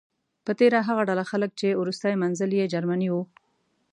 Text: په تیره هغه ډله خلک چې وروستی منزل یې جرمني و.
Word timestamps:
په 0.45 0.51
تیره 0.59 0.79
هغه 0.87 1.01
ډله 1.09 1.23
خلک 1.31 1.51
چې 1.59 1.67
وروستی 1.81 2.13
منزل 2.21 2.49
یې 2.59 2.69
جرمني 2.73 3.09
و. 3.11 3.15